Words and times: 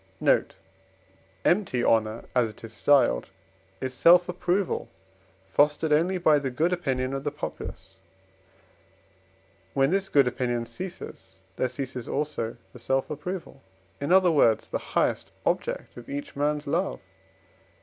Note 0.19 0.55
Empty 1.45 1.83
honour, 1.83 2.25
as 2.33 2.49
it 2.49 2.63
is 2.63 2.73
styled, 2.73 3.29
is 3.79 3.93
self 3.93 4.27
approval, 4.27 4.89
fostered 5.51 5.93
only 5.93 6.17
by 6.17 6.39
the 6.39 6.49
good 6.49 6.73
opinion 6.73 7.13
of 7.13 7.23
the 7.23 7.29
populace; 7.29 7.97
when 9.75 9.91
this 9.91 10.09
good 10.09 10.27
opinion 10.27 10.65
ceases 10.65 11.41
there 11.55 11.69
ceases 11.69 12.07
also 12.09 12.57
the 12.73 12.79
self 12.79 13.11
approval, 13.11 13.61
in 13.99 14.11
other 14.11 14.31
words, 14.31 14.65
the 14.67 14.79
highest 14.97 15.29
object 15.45 15.95
of 15.95 16.09
each 16.09 16.35
man's 16.35 16.65
love 16.65 16.95
(IV. 16.95 16.99